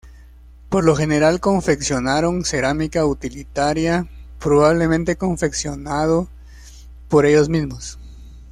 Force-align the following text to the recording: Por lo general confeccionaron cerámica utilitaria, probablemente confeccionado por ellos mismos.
Por 0.69 0.83
lo 0.83 0.95
general 0.95 1.39
confeccionaron 1.39 2.43
cerámica 2.43 3.05
utilitaria, 3.05 4.09
probablemente 4.39 5.15
confeccionado 5.15 6.27
por 7.07 7.27
ellos 7.27 7.49
mismos. 7.49 7.99